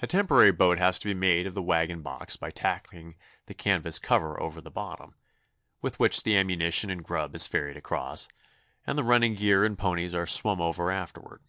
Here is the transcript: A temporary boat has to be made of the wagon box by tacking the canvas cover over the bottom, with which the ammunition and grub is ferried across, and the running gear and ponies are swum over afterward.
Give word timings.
A 0.00 0.06
temporary 0.06 0.50
boat 0.50 0.78
has 0.78 0.98
to 0.98 1.06
be 1.08 1.12
made 1.12 1.46
of 1.46 1.52
the 1.52 1.60
wagon 1.60 2.00
box 2.00 2.36
by 2.36 2.50
tacking 2.50 3.16
the 3.44 3.52
canvas 3.52 3.98
cover 3.98 4.40
over 4.40 4.62
the 4.62 4.70
bottom, 4.70 5.14
with 5.82 6.00
which 6.00 6.22
the 6.22 6.38
ammunition 6.38 6.88
and 6.88 7.04
grub 7.04 7.34
is 7.34 7.46
ferried 7.46 7.76
across, 7.76 8.28
and 8.86 8.96
the 8.96 9.04
running 9.04 9.34
gear 9.34 9.62
and 9.66 9.76
ponies 9.78 10.14
are 10.14 10.26
swum 10.26 10.62
over 10.62 10.90
afterward. 10.90 11.42